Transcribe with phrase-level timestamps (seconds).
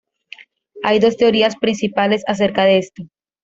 [0.81, 3.03] Hay dos teorías principales acerca de esto.